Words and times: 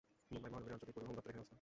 মুম্বাই 0.31 0.49
মহানগরীর 0.51 0.75
আঞ্চলিক 0.75 0.95
পরিবহন 0.95 1.15
দপ্তর 1.17 1.29
এখানেই 1.31 1.41
অবস্থিত। 1.41 1.49